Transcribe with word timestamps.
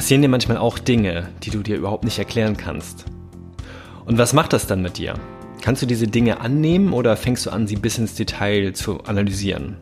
passieren 0.00 0.22
dir 0.22 0.28
manchmal 0.28 0.56
auch 0.56 0.78
Dinge, 0.78 1.28
die 1.42 1.50
du 1.50 1.58
dir 1.58 1.76
überhaupt 1.76 2.04
nicht 2.04 2.18
erklären 2.18 2.56
kannst. 2.56 3.04
Und 4.06 4.16
was 4.16 4.32
macht 4.32 4.54
das 4.54 4.66
dann 4.66 4.80
mit 4.80 4.96
dir? 4.96 5.12
Kannst 5.60 5.82
du 5.82 5.86
diese 5.86 6.06
Dinge 6.06 6.40
annehmen 6.40 6.94
oder 6.94 7.18
fängst 7.18 7.44
du 7.44 7.50
an, 7.50 7.66
sie 7.66 7.76
bis 7.76 7.98
ins 7.98 8.14
Detail 8.14 8.72
zu 8.72 9.04
analysieren? 9.04 9.76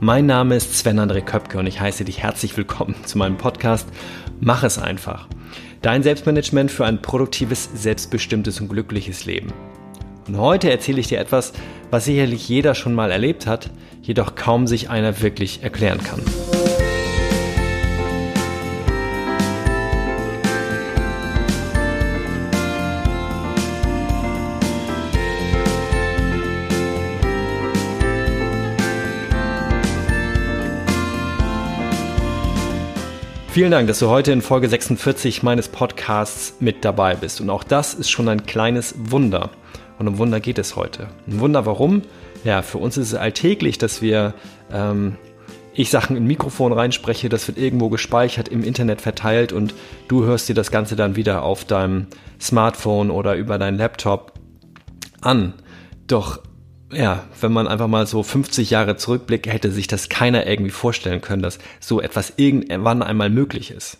Mein 0.00 0.26
Name 0.26 0.54
ist 0.54 0.76
Sven 0.76 1.00
André 1.00 1.22
Köpke 1.22 1.58
und 1.58 1.66
ich 1.66 1.80
heiße 1.80 2.04
dich 2.04 2.22
herzlich 2.22 2.54
willkommen 2.58 2.94
zu 3.06 3.16
meinem 3.16 3.38
Podcast 3.38 3.88
Mach 4.38 4.62
es 4.62 4.78
einfach. 4.78 5.28
Dein 5.80 6.02
Selbstmanagement 6.02 6.70
für 6.70 6.84
ein 6.84 7.00
produktives, 7.00 7.70
selbstbestimmtes 7.72 8.60
und 8.60 8.68
glückliches 8.68 9.24
Leben. 9.24 9.50
Und 10.26 10.36
heute 10.36 10.70
erzähle 10.70 11.00
ich 11.00 11.08
dir 11.08 11.20
etwas, 11.20 11.54
was 11.90 12.04
sicherlich 12.04 12.46
jeder 12.50 12.74
schon 12.74 12.94
mal 12.94 13.10
erlebt 13.10 13.46
hat, 13.46 13.70
jedoch 14.02 14.34
kaum 14.34 14.66
sich 14.66 14.90
einer 14.90 15.22
wirklich 15.22 15.62
erklären 15.62 16.02
kann. 16.04 16.20
Vielen 33.50 33.70
Dank, 33.70 33.88
dass 33.88 33.98
du 33.98 34.08
heute 34.08 34.30
in 34.30 34.42
Folge 34.42 34.68
46 34.68 35.42
meines 35.42 35.68
Podcasts 35.68 36.56
mit 36.60 36.84
dabei 36.84 37.16
bist. 37.16 37.40
Und 37.40 37.50
auch 37.50 37.64
das 37.64 37.94
ist 37.94 38.10
schon 38.10 38.28
ein 38.28 38.44
kleines 38.44 38.94
Wunder. 38.98 39.50
Und 39.98 40.06
um 40.06 40.18
Wunder 40.18 40.38
geht 40.38 40.58
es 40.58 40.76
heute. 40.76 41.08
Ein 41.26 41.40
Wunder 41.40 41.66
warum? 41.66 42.02
Ja, 42.44 42.62
für 42.62 42.78
uns 42.78 42.96
ist 42.98 43.08
es 43.08 43.14
alltäglich, 43.14 43.78
dass 43.78 44.02
wir 44.02 44.34
ähm, 44.70 45.16
ich 45.72 45.90
Sachen 45.90 46.16
in 46.16 46.26
Mikrofon 46.26 46.72
reinspreche, 46.72 47.28
das 47.28 47.48
wird 47.48 47.56
irgendwo 47.56 47.88
gespeichert, 47.88 48.48
im 48.48 48.62
Internet 48.62 49.00
verteilt 49.00 49.52
und 49.52 49.74
du 50.08 50.24
hörst 50.24 50.48
dir 50.48 50.54
das 50.54 50.70
Ganze 50.70 50.94
dann 50.94 51.16
wieder 51.16 51.42
auf 51.42 51.64
deinem 51.64 52.08
Smartphone 52.40 53.10
oder 53.10 53.34
über 53.34 53.58
deinen 53.58 53.78
Laptop 53.78 54.34
an. 55.20 55.54
Doch 56.06 56.40
ja, 56.92 57.24
wenn 57.40 57.52
man 57.52 57.68
einfach 57.68 57.88
mal 57.88 58.06
so 58.06 58.22
50 58.22 58.70
Jahre 58.70 58.96
zurückblickt, 58.96 59.46
hätte 59.46 59.70
sich 59.70 59.86
das 59.86 60.08
keiner 60.08 60.46
irgendwie 60.46 60.70
vorstellen 60.70 61.20
können, 61.20 61.42
dass 61.42 61.58
so 61.80 62.00
etwas 62.00 62.34
irgendwann 62.36 63.02
einmal 63.02 63.30
möglich 63.30 63.70
ist. 63.70 63.98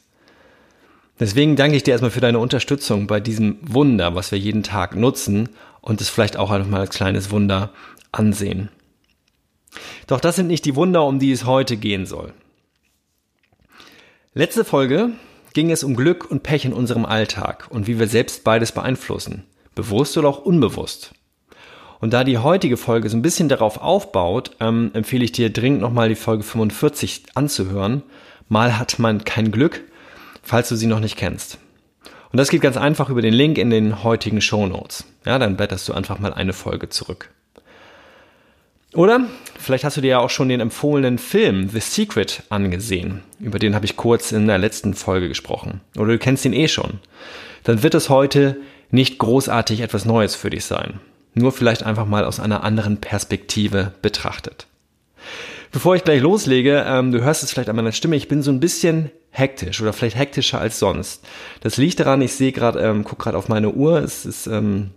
Deswegen 1.21 1.57
danke 1.57 1.77
ich 1.77 1.83
dir 1.83 1.93
erstmal 1.93 2.13
für 2.13 2.21
deine 2.21 2.39
Unterstützung 2.39 3.07
bei 3.07 3.21
diesem 3.21 3.59
Wunder, 3.63 4.15
was 4.15 4.31
wir 4.31 4.39
jeden 4.39 4.63
Tag 4.63 4.95
nutzen 4.95 5.49
und 5.81 6.01
es 6.01 6.09
vielleicht 6.09 6.37
auch 6.37 6.51
einfach 6.51 6.71
mal 6.71 6.81
als 6.81 6.95
kleines 6.95 7.31
Wunder 7.31 7.73
ansehen. 8.13 8.71
Doch 10.07 10.21
das 10.21 10.37
sind 10.37 10.47
nicht 10.47 10.65
die 10.65 10.77
Wunder, 10.77 11.05
um 11.05 11.19
die 11.19 11.33
es 11.33 11.45
heute 11.45 11.77
gehen 11.77 12.07
soll. 12.07 12.33
Letzte 14.33 14.65
Folge 14.65 15.11
ging 15.53 15.71
es 15.71 15.83
um 15.83 15.97
Glück 15.97 16.31
und 16.31 16.43
Pech 16.43 16.65
in 16.65 16.73
unserem 16.73 17.05
Alltag 17.05 17.67
und 17.71 17.87
wie 17.87 17.99
wir 17.99 18.07
selbst 18.07 18.45
beides 18.45 18.73
beeinflussen, 18.73 19.45
bewusst 19.75 20.17
oder 20.17 20.29
auch 20.29 20.39
unbewusst. 20.39 21.13
Und 22.01 22.13
da 22.13 22.25
die 22.25 22.39
heutige 22.39 22.77
Folge 22.77 23.09
so 23.09 23.17
ein 23.17 23.23
bisschen 23.23 23.49
darauf 23.49 23.81
aufbaut, 23.81 24.53
ähm, 24.61 24.91
empfehle 24.95 25.25
ich 25.25 25.33
dir 25.33 25.51
dringend 25.51 25.81
nochmal 25.81 26.09
die 26.09 26.15
Folge 26.15 26.45
45 26.45 27.25
anzuhören. 27.35 28.03
Mal 28.49 28.79
hat 28.79 28.99
man 28.99 29.25
kein 29.25 29.51
Glück, 29.51 29.83
falls 30.43 30.69
du 30.69 30.77
sie 30.77 30.87
noch 30.87 31.01
nicht 31.01 31.17
kennst. 31.17 31.59
Und 32.31 32.37
das 32.37 32.51
geht 32.51 32.61
ganz 32.61 32.77
einfach 32.77 33.11
über 33.11 33.23
den 33.23 33.35
Link 33.35 33.59
in 33.59 33.71
den 33.71 34.05
heutigen 34.05 34.41
Show 34.41 34.67
Notes. 34.67 35.05
Ja, 35.25 35.39
dann 35.39 35.57
blätterst 35.57 35.89
du 35.89 35.93
einfach 35.93 36.19
mal 36.19 36.33
eine 36.33 36.53
Folge 36.53 36.89
zurück. 36.89 37.31
Oder 38.95 39.27
vielleicht 39.59 39.85
hast 39.85 39.97
du 39.97 40.01
dir 40.01 40.09
ja 40.09 40.19
auch 40.19 40.31
schon 40.31 40.49
den 40.49 40.61
empfohlenen 40.61 41.19
Film 41.19 41.69
The 41.69 41.81
Secret 41.81 42.43
angesehen. 42.49 43.23
Über 43.39 43.59
den 43.59 43.75
habe 43.75 43.85
ich 43.85 43.97
kurz 43.97 44.33
in 44.33 44.47
der 44.47 44.59
letzten 44.59 44.95
Folge 44.95 45.29
gesprochen. 45.29 45.81
Oder 45.97 46.13
du 46.13 46.19
kennst 46.19 46.45
ihn 46.45 46.53
eh 46.53 46.69
schon. 46.69 47.01
Dann 47.65 47.83
wird 47.83 47.95
es 47.95 48.09
heute 48.09 48.57
nicht 48.91 49.19
großartig 49.19 49.81
etwas 49.81 50.05
Neues 50.05 50.35
für 50.37 50.49
dich 50.49 50.65
sein 50.65 51.01
nur 51.35 51.53
vielleicht 51.53 51.83
einfach 51.83 52.07
mal 52.07 52.25
aus 52.25 52.41
einer 52.41 52.65
anderen 52.65 52.99
Perspektive 52.99 53.93
betrachtet. 54.03 54.67
Bevor 55.71 55.95
ich 55.97 56.05
gleich 56.05 56.23
loslege, 56.23 56.85
ähm, 56.87 57.13
du 57.13 57.23
hörst 57.23 57.43
es 57.43 57.51
vielleicht 57.51 57.69
an 57.69 57.77
meiner 57.77 57.93
Stimme, 57.93 58.17
ich 58.17 58.29
bin 58.29 58.43
so 58.43 58.51
ein 58.51 58.61
bisschen 58.61 59.11
hektisch 59.31 59.81
oder 59.83 59.93
vielleicht 59.93 60.17
hektischer 60.17 60.61
als 60.61 60.79
sonst. 60.79 61.25
Das 61.61 61.77
liegt 61.77 62.01
daran, 62.01 62.23
ich 62.23 62.33
sehe 62.33 62.53
gerade, 62.53 62.81
ähm, 62.81 63.05
guck 63.05 63.19
gerade 63.19 63.37
auf 63.37 63.49
meine 63.49 63.71
Uhr, 63.71 63.99
es 63.99 64.25
ist 64.25 64.47
ähm, 64.47 64.91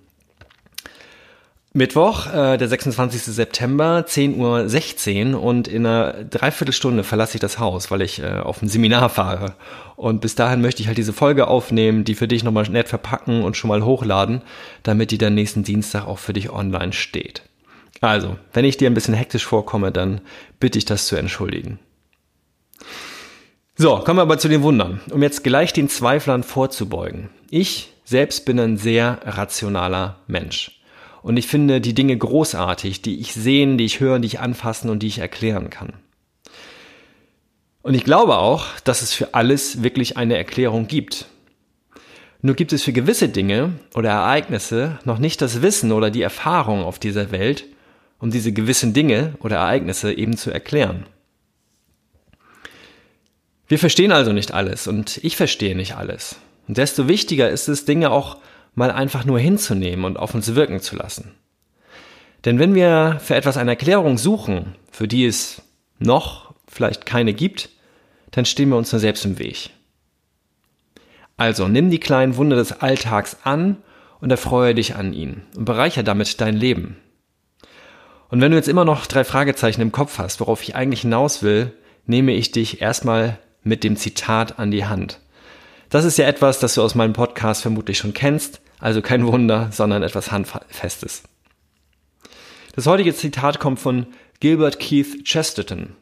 Mittwoch, 1.73 2.27
äh, 2.27 2.57
der 2.57 2.67
26. 2.67 3.21
September, 3.23 4.03
10.16 4.05 5.33
Uhr 5.33 5.41
und 5.41 5.69
in 5.69 5.85
einer 5.85 6.25
Dreiviertelstunde 6.25 7.05
verlasse 7.05 7.35
ich 7.35 7.39
das 7.39 7.59
Haus, 7.59 7.89
weil 7.89 8.01
ich 8.01 8.21
äh, 8.21 8.39
auf 8.39 8.61
ein 8.61 8.67
Seminar 8.67 9.07
fahre. 9.07 9.55
Und 9.95 10.19
bis 10.19 10.35
dahin 10.35 10.59
möchte 10.59 10.81
ich 10.81 10.87
halt 10.87 10.97
diese 10.97 11.13
Folge 11.13 11.47
aufnehmen, 11.47 12.03
die 12.03 12.15
für 12.15 12.27
dich 12.27 12.43
nochmal 12.43 12.67
nett 12.69 12.89
verpacken 12.89 13.43
und 13.43 13.55
schon 13.55 13.69
mal 13.69 13.85
hochladen, 13.85 14.41
damit 14.83 15.11
die 15.11 15.17
dann 15.17 15.33
nächsten 15.33 15.63
Dienstag 15.63 16.07
auch 16.07 16.19
für 16.19 16.33
dich 16.33 16.49
online 16.49 16.91
steht. 16.91 17.43
Also, 18.01 18.35
wenn 18.51 18.65
ich 18.65 18.75
dir 18.75 18.89
ein 18.89 18.93
bisschen 18.93 19.13
hektisch 19.13 19.45
vorkomme, 19.45 19.93
dann 19.93 20.19
bitte 20.59 20.77
ich 20.77 20.85
das 20.85 21.07
zu 21.07 21.15
entschuldigen. 21.15 21.79
So, 23.77 23.97
kommen 23.99 24.17
wir 24.17 24.23
aber 24.23 24.39
zu 24.39 24.49
den 24.49 24.63
Wundern, 24.63 24.99
um 25.09 25.23
jetzt 25.23 25.45
gleich 25.45 25.71
den 25.71 25.87
Zweiflern 25.87 26.43
vorzubeugen. 26.43 27.29
Ich 27.49 27.93
selbst 28.03 28.43
bin 28.45 28.59
ein 28.59 28.75
sehr 28.75 29.19
rationaler 29.23 30.17
Mensch. 30.27 30.80
Und 31.21 31.37
ich 31.37 31.47
finde 31.47 31.81
die 31.81 31.93
Dinge 31.93 32.17
großartig, 32.17 33.01
die 33.01 33.19
ich 33.19 33.33
sehen, 33.33 33.77
die 33.77 33.85
ich 33.85 33.99
hören, 33.99 34.21
die 34.21 34.27
ich 34.27 34.39
anfassen 34.39 34.89
und 34.89 35.03
die 35.03 35.07
ich 35.07 35.19
erklären 35.19 35.69
kann. 35.69 35.93
Und 37.83 37.93
ich 37.93 38.03
glaube 38.03 38.37
auch, 38.37 38.65
dass 38.83 39.01
es 39.01 39.13
für 39.13 39.33
alles 39.33 39.83
wirklich 39.83 40.17
eine 40.17 40.37
Erklärung 40.37 40.87
gibt. 40.87 41.27
Nur 42.41 42.55
gibt 42.55 42.73
es 42.73 42.83
für 42.83 42.93
gewisse 42.93 43.29
Dinge 43.29 43.73
oder 43.93 44.09
Ereignisse 44.09 44.99
noch 45.03 45.19
nicht 45.19 45.41
das 45.41 45.61
Wissen 45.61 45.91
oder 45.91 46.09
die 46.09 46.21
Erfahrung 46.21 46.83
auf 46.83 46.97
dieser 46.97 47.31
Welt, 47.31 47.65
um 48.19 48.31
diese 48.31 48.51
gewissen 48.51 48.93
Dinge 48.93 49.33
oder 49.39 49.57
Ereignisse 49.57 50.13
eben 50.13 50.37
zu 50.37 50.51
erklären. 50.51 51.05
Wir 53.67 53.79
verstehen 53.79 54.11
also 54.11 54.33
nicht 54.33 54.53
alles 54.53 54.87
und 54.87 55.19
ich 55.23 55.37
verstehe 55.37 55.75
nicht 55.75 55.95
alles. 55.95 56.35
Und 56.67 56.77
desto 56.77 57.07
wichtiger 57.07 57.49
ist 57.49 57.67
es, 57.67 57.85
Dinge 57.85 58.11
auch 58.11 58.37
mal 58.73 58.91
einfach 58.91 59.25
nur 59.25 59.39
hinzunehmen 59.39 60.05
und 60.05 60.17
auf 60.17 60.33
uns 60.33 60.55
wirken 60.55 60.79
zu 60.79 60.95
lassen. 60.95 61.35
Denn 62.45 62.57
wenn 62.57 62.73
wir 62.73 63.19
für 63.19 63.35
etwas 63.35 63.57
eine 63.57 63.71
Erklärung 63.71 64.17
suchen, 64.17 64.75
für 64.91 65.07
die 65.07 65.25
es 65.25 65.61
noch 65.99 66.53
vielleicht 66.67 67.05
keine 67.05 67.33
gibt, 67.33 67.69
dann 68.31 68.45
stehen 68.45 68.69
wir 68.69 68.77
uns 68.77 68.91
nur 68.91 68.99
selbst 68.99 69.25
im 69.25 69.37
Weg. 69.37 69.71
Also 71.37 71.67
nimm 71.67 71.89
die 71.89 71.99
kleinen 71.99 72.37
Wunder 72.37 72.55
des 72.55 72.71
Alltags 72.71 73.37
an 73.43 73.77
und 74.19 74.31
erfreue 74.31 74.75
dich 74.75 74.95
an 74.95 75.13
ihnen 75.13 75.43
und 75.55 75.65
bereichere 75.65 76.03
damit 76.03 76.39
dein 76.39 76.55
Leben. 76.55 76.97
Und 78.29 78.39
wenn 78.39 78.51
du 78.51 78.57
jetzt 78.57 78.69
immer 78.69 78.85
noch 78.85 79.05
drei 79.07 79.23
Fragezeichen 79.23 79.81
im 79.81 79.91
Kopf 79.91 80.17
hast, 80.17 80.39
worauf 80.39 80.63
ich 80.63 80.75
eigentlich 80.75 81.01
hinaus 81.01 81.43
will, 81.43 81.73
nehme 82.05 82.33
ich 82.33 82.51
dich 82.51 82.81
erstmal 82.81 83.37
mit 83.63 83.83
dem 83.83 83.97
Zitat 83.97 84.57
an 84.57 84.71
die 84.71 84.85
Hand. 84.85 85.19
Das 85.89 86.05
ist 86.05 86.17
ja 86.17 86.25
etwas, 86.25 86.59
das 86.59 86.75
du 86.75 86.81
aus 86.81 86.95
meinem 86.95 87.13
Podcast 87.13 87.61
vermutlich 87.61 87.97
schon 87.97 88.13
kennst, 88.13 88.60
also 88.81 89.01
kein 89.01 89.25
Wunder, 89.25 89.69
sondern 89.71 90.03
etwas 90.03 90.31
Handfestes. 90.31 91.23
Das 92.75 92.87
heutige 92.87 93.13
Zitat 93.13 93.59
kommt 93.59 93.79
von 93.79 94.07
Gilbert 94.39 94.79
Keith 94.79 95.23
Chesterton. 95.23 95.95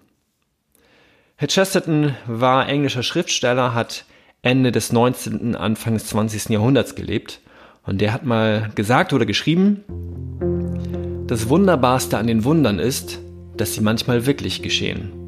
Herr 1.35 1.47
Chesterton 1.47 2.16
war 2.25 2.67
englischer 2.67 3.03
Schriftsteller, 3.03 3.73
hat 3.73 4.06
Ende 4.41 4.72
des 4.72 4.91
19., 4.91 5.56
Anfang 5.56 5.94
des 5.94 6.07
20. 6.07 6.50
Jahrhunderts 6.50 6.95
gelebt 6.95 7.41
und 7.85 8.00
der 8.00 8.13
hat 8.13 8.25
mal 8.25 8.72
gesagt 8.75 9.13
oder 9.13 9.25
geschrieben, 9.25 9.84
das 11.28 11.49
Wunderbarste 11.49 12.17
an 12.17 12.28
den 12.28 12.43
Wundern 12.43 12.79
ist, 12.79 13.20
dass 13.58 13.73
sie 13.73 13.81
manchmal 13.81 14.26
wirklich 14.26 14.61
geschehen. 14.61 15.18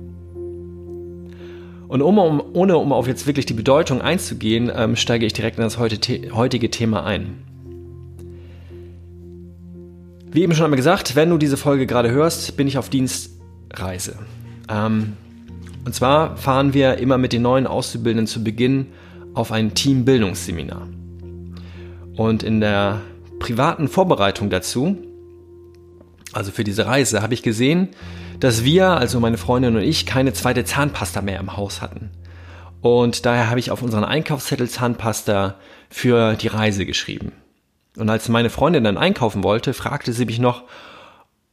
Und 1.91 2.01
um, 2.01 2.17
um, 2.19 2.41
ohne 2.53 2.77
um 2.77 2.93
auf 2.93 3.05
jetzt 3.05 3.27
wirklich 3.27 3.45
die 3.45 3.53
Bedeutung 3.53 3.99
einzugehen, 3.99 4.71
ähm, 4.73 4.95
steige 4.95 5.25
ich 5.25 5.33
direkt 5.33 5.57
in 5.57 5.63
das 5.63 5.77
heutige 5.77 6.69
Thema 6.71 7.03
ein. 7.03 7.43
Wie 10.31 10.41
eben 10.41 10.53
schon 10.53 10.63
einmal 10.63 10.77
gesagt, 10.77 11.17
wenn 11.17 11.29
du 11.29 11.37
diese 11.37 11.57
Folge 11.57 11.87
gerade 11.87 12.09
hörst, 12.09 12.55
bin 12.55 12.65
ich 12.65 12.77
auf 12.77 12.87
Dienstreise. 12.87 14.17
Ähm, 14.69 15.17
und 15.83 15.93
zwar 15.93 16.37
fahren 16.37 16.73
wir 16.73 16.95
immer 16.99 17.17
mit 17.17 17.33
den 17.33 17.41
neuen 17.41 17.67
Auszubildenden 17.67 18.25
zu 18.25 18.41
Beginn 18.41 18.85
auf 19.33 19.51
ein 19.51 19.73
Teambildungsseminar. 19.73 20.87
Und 22.15 22.41
in 22.41 22.61
der 22.61 23.01
privaten 23.39 23.89
Vorbereitung 23.89 24.49
dazu, 24.49 24.95
also 26.31 26.53
für 26.53 26.63
diese 26.63 26.85
Reise, 26.85 27.21
habe 27.21 27.33
ich 27.33 27.43
gesehen, 27.43 27.89
dass 28.41 28.63
wir, 28.63 28.89
also 28.89 29.19
meine 29.19 29.37
Freundin 29.37 29.75
und 29.75 29.83
ich, 29.83 30.05
keine 30.05 30.33
zweite 30.33 30.65
Zahnpasta 30.65 31.21
mehr 31.21 31.39
im 31.39 31.55
Haus 31.55 31.81
hatten. 31.81 32.09
Und 32.81 33.27
daher 33.27 33.49
habe 33.49 33.59
ich 33.59 33.69
auf 33.69 33.83
unseren 33.83 34.03
Einkaufszettel 34.03 34.67
Zahnpasta 34.67 35.55
für 35.89 36.33
die 36.33 36.47
Reise 36.47 36.87
geschrieben. 36.87 37.31
Und 37.95 38.09
als 38.09 38.27
meine 38.29 38.49
Freundin 38.49 38.83
dann 38.83 38.97
einkaufen 38.97 39.43
wollte, 39.43 39.73
fragte 39.73 40.11
sie 40.11 40.25
mich 40.25 40.39
noch, 40.39 40.63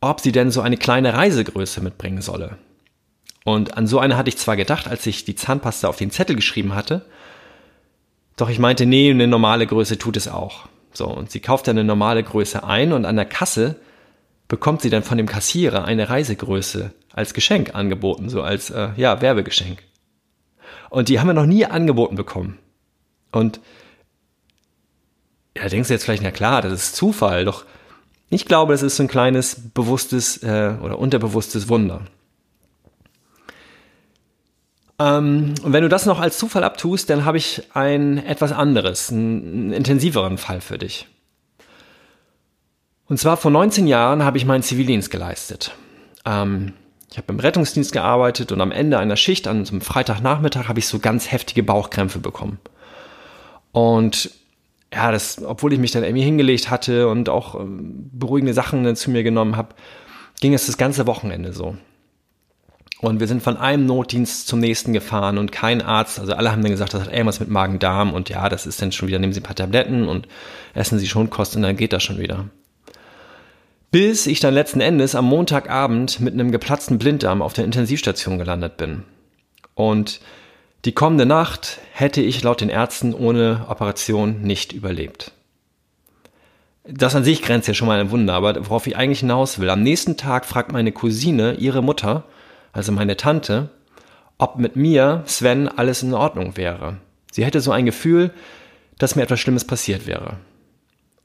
ob 0.01 0.21
sie 0.21 0.33
denn 0.33 0.51
so 0.51 0.63
eine 0.63 0.79
kleine 0.79 1.13
Reisegröße 1.13 1.83
mitbringen 1.83 2.23
solle. 2.23 2.57
Und 3.45 3.77
an 3.77 3.87
so 3.87 3.99
eine 3.99 4.17
hatte 4.17 4.31
ich 4.31 4.39
zwar 4.39 4.57
gedacht, 4.57 4.89
als 4.89 5.07
ich 5.07 5.27
die 5.27 5.35
Zahnpasta 5.35 5.89
auf 5.89 5.97
den 5.97 6.11
Zettel 6.11 6.37
geschrieben 6.37 6.75
hatte, 6.75 7.05
doch 8.37 8.49
ich 8.49 8.59
meinte, 8.59 8.87
nee, 8.87 9.11
eine 9.11 9.27
normale 9.27 9.67
Größe 9.67 9.99
tut 9.99 10.17
es 10.17 10.29
auch. 10.29 10.69
So, 10.95 11.07
und 11.07 11.31
sie 11.31 11.41
kauft 11.41 11.69
dann 11.69 11.77
eine 11.77 11.87
normale 11.87 12.23
Größe 12.23 12.65
ein 12.65 12.95
und 12.95 13.05
an 13.05 13.17
der 13.17 13.27
Kasse 13.27 13.77
bekommt 14.49 14.83
sie 14.83 14.91
dann 14.91 15.03
von 15.03 15.19
dem 15.19 15.27
Kassierer 15.27 15.85
eine 15.85 16.09
Reisegröße 16.09 16.93
als 17.13 17.35
Geschenk 17.35 17.75
angeboten, 17.75 18.29
so 18.29 18.43
als 18.43 18.71
äh, 18.71 18.91
ja, 18.97 19.21
Werbegeschenk. 19.21 19.83
Und 20.91 21.09
die 21.09 21.21
haben 21.21 21.27
wir 21.27 21.35
noch 21.35 21.47
nie 21.47 21.67
angeboten 21.67 22.17
bekommen. 22.17 22.59
Und 23.31 23.61
ja, 25.57 25.69
denkst 25.69 25.89
du 25.89 25.95
jetzt 25.95 26.05
vielleicht, 26.05 26.23
na 26.23 26.31
klar, 26.31 26.63
das 26.63 26.73
ist 26.73 26.97
Zufall, 26.97 27.45
doch 27.45 27.65
ich 28.31 28.45
glaube, 28.45 28.75
es 28.75 28.83
ist 28.83 28.97
so 28.97 29.03
ein 29.03 29.09
kleines 29.09 29.71
bewusstes 29.75 30.43
äh, 30.43 30.75
oder 30.83 30.99
unterbewusstes 30.99 31.69
Wunder. 31.69 32.03
Ähm, 34.99 35.55
und 35.63 35.73
wenn 35.73 35.83
du 35.83 35.89
das 35.89 36.07
noch 36.07 36.21
als 36.21 36.39
Zufall 36.39 36.65
abtust, 36.65 37.09
dann 37.11 37.25
habe 37.25 37.39
ich 37.39 37.63
ein 37.75 38.19
etwas 38.19 38.53
anderes, 38.53 39.11
einen, 39.11 39.43
einen 39.43 39.73
intensiveren 39.73 40.39
Fall 40.39 40.61
für 40.61 40.79
dich. 40.79 41.07
Und 43.09 43.19
zwar 43.19 43.37
vor 43.37 43.51
19 43.51 43.87
Jahren 43.87 44.25
habe 44.25 44.37
ich 44.37 44.45
meinen 44.45 44.63
Zivildienst 44.63 45.11
geleistet. 45.11 45.75
Ähm, 46.27 46.75
ich 47.11 47.17
habe 47.17 47.33
im 47.33 47.41
Rettungsdienst 47.41 47.93
gearbeitet 47.93 48.53
und 48.53 48.61
am 48.61 48.71
Ende 48.71 48.99
einer 48.99 49.17
Schicht, 49.17 49.49
an 49.49 49.65
so 49.65 49.73
einem 49.73 49.81
Freitagnachmittag, 49.81 50.69
habe 50.69 50.79
ich 50.79 50.87
so 50.87 50.99
ganz 50.99 51.33
heftige 51.33 51.63
Bauchkrämpfe 51.63 52.19
bekommen. 52.19 52.59
Und 53.73 54.31
ja, 54.93 55.11
das, 55.11 55.43
obwohl 55.43 55.73
ich 55.73 55.79
mich 55.79 55.93
dann 55.93 56.05
irgendwie 56.05 56.25
hingelegt 56.25 56.71
hatte 56.71 57.09
und 57.09 57.29
auch 57.29 57.55
ähm, 57.59 58.11
beruhigende 58.13 58.55
Sachen 58.55 58.95
zu 58.95 59.11
mir 59.11 59.23
genommen 59.23 59.57
habe, 59.57 59.75
ging 60.41 60.53
es 60.55 60.67
das 60.67 60.77
ganze 60.77 61.07
Wochenende 61.07 61.53
so. 61.53 61.77
Und 63.01 63.21
wir 63.21 63.29
sind 63.29 63.43
von 63.43 63.57
einem 63.57 63.87
Notdienst 63.87 64.49
zum 64.49 64.59
nächsten 64.59 64.93
gefahren 64.93 65.39
und 65.39 65.53
kein 65.53 65.81
Arzt, 65.83 66.19
also 66.19 66.33
alle 66.33 66.51
haben 66.51 66.63
dann 66.63 66.73
gesagt, 66.73 66.95
das 66.95 67.03
hat 67.03 67.13
irgendwas 67.13 67.39
mit 67.39 67.49
Magen-Darm 67.49 68.13
und 68.13 68.29
ja, 68.29 68.49
das 68.49 68.67
ist 68.67 68.83
dann 68.83 68.91
schon 68.91 69.09
wieder, 69.09 69.21
nehmen 69.21 69.33
Sie 69.33 69.41
ein 69.41 69.45
paar 69.45 69.55
Tabletten 69.55 70.09
und 70.09 70.27
essen 70.75 70.99
Sie 70.99 71.07
schon 71.07 71.31
Kost 71.31 71.55
und 71.55 71.63
dann 71.63 71.77
geht 71.77 71.93
das 71.93 72.03
schon 72.03 72.19
wieder. 72.19 72.47
Bis 73.91 74.27
ich 74.27 74.41
dann 74.41 74.53
letzten 74.53 74.81
Endes 74.81 75.15
am 75.15 75.25
Montagabend 75.25 76.21
mit 76.21 76.35
einem 76.35 76.53
geplatzten 76.53 76.99
Blinddarm 76.99 77.41
auf 77.41 77.55
der 77.55 77.65
Intensivstation 77.65 78.39
gelandet 78.39 78.77
bin. 78.77 79.05
Und 79.75 80.21
die 80.85 80.93
kommende 80.93 81.25
Nacht 81.25 81.79
hätte 81.93 82.21
ich 82.21 82.43
laut 82.43 82.61
den 82.61 82.69
Ärzten 82.69 83.15
ohne 83.15 83.67
Operation 83.69 84.43
nicht 84.43 84.73
überlebt. 84.73 85.33
Das 86.85 87.15
an 87.15 87.25
sich 87.25 87.43
grenzt 87.43 87.69
ja 87.69 87.75
schon 87.75 87.89
mal 87.89 88.01
ein 88.01 88.11
Wunder, 88.11 88.35
aber 88.35 88.69
worauf 88.69 88.87
ich 88.87 88.97
eigentlich 88.97 89.21
hinaus 89.21 89.59
will. 89.59 89.71
Am 89.71 89.83
nächsten 89.83 90.17
Tag 90.17 90.47
fragt 90.47 90.73
meine 90.73 90.93
Cousine 90.93 91.55
ihre 91.55 91.83
Mutter, 91.83 92.25
also 92.73 92.93
meine 92.93 93.17
Tante, 93.17 93.71
ob 94.39 94.57
mit 94.57 94.77
mir, 94.77 95.23
Sven, 95.27 95.69
alles 95.69 96.03
in 96.03 96.15
Ordnung 96.15 96.57
wäre. 96.57 96.99
Sie 97.33 97.45
hätte 97.45 97.61
so 97.61 97.73
ein 97.73 97.87
Gefühl, 97.87 98.33
dass 98.99 99.17
mir 99.17 99.23
etwas 99.23 99.41
Schlimmes 99.41 99.65
passiert 99.65 100.07
wäre. 100.07 100.37